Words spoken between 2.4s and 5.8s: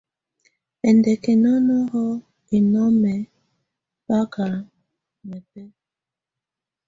ɛnɔmɛ baka mɛbɛ.